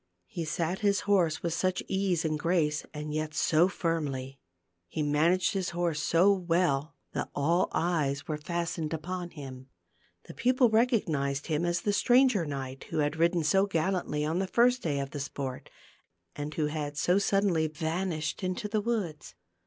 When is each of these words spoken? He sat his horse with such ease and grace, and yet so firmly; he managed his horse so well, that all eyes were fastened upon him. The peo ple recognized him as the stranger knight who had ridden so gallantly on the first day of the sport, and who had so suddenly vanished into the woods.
He 0.25 0.45
sat 0.45 0.79
his 0.79 1.01
horse 1.01 1.43
with 1.43 1.53
such 1.53 1.83
ease 1.87 2.25
and 2.25 2.39
grace, 2.39 2.87
and 2.91 3.13
yet 3.13 3.35
so 3.35 3.67
firmly; 3.67 4.39
he 4.87 5.03
managed 5.03 5.53
his 5.53 5.69
horse 5.77 6.01
so 6.01 6.33
well, 6.33 6.95
that 7.13 7.29
all 7.35 7.69
eyes 7.71 8.27
were 8.27 8.39
fastened 8.39 8.95
upon 8.95 9.29
him. 9.29 9.67
The 10.23 10.33
peo 10.33 10.53
ple 10.53 10.69
recognized 10.71 11.45
him 11.45 11.65
as 11.65 11.81
the 11.81 11.93
stranger 11.93 12.47
knight 12.47 12.85
who 12.85 12.97
had 12.97 13.17
ridden 13.17 13.43
so 13.43 13.67
gallantly 13.67 14.25
on 14.25 14.39
the 14.39 14.47
first 14.47 14.81
day 14.81 14.97
of 14.99 15.11
the 15.11 15.19
sport, 15.19 15.69
and 16.35 16.51
who 16.55 16.65
had 16.65 16.97
so 16.97 17.19
suddenly 17.19 17.67
vanished 17.67 18.43
into 18.43 18.67
the 18.67 18.81
woods. 18.81 19.35